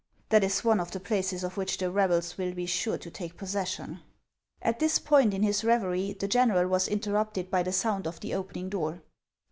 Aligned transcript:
That 0.29 0.43
is 0.43 0.63
one 0.63 0.79
of 0.79 0.89
the 0.89 0.99
places 0.99 1.43
of 1.43 1.57
which 1.57 1.77
the 1.77 1.91
rebels 1.91 2.35
will 2.35 2.55
be" 2.55 2.65
sure 2.65 2.97
to 2.97 3.11
take 3.11 3.37
possession." 3.37 3.99
At 4.59 4.79
this 4.79 4.97
point 4.97 5.31
in 5.31 5.43
his 5.43 5.63
revery, 5.63 6.13
the 6.19 6.27
general 6.27 6.67
was 6.67 6.87
interrupted 6.87 7.51
by 7.51 7.61
the 7.61 7.71
sound 7.71 8.07
of 8.07 8.19
the 8.19 8.33
opening 8.33 8.67
door. 8.69 9.03